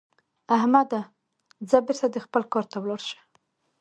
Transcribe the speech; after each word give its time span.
احمده؛ 0.55 1.01
ځه 1.69 1.77
بېرته 1.85 2.07
دې 2.13 2.19
خپل 2.25 2.41
کار 2.53 2.65
ته 2.71 2.77
ولاړ 2.79 3.01
شه. 3.09 3.19